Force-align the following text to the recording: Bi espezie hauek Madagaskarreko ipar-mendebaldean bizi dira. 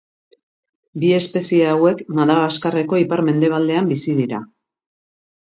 Bi 1.03 1.11
espezie 1.17 1.67
hauek 1.73 2.01
Madagaskarreko 2.21 3.01
ipar-mendebaldean 3.03 3.93
bizi 3.95 4.19
dira. 4.25 4.43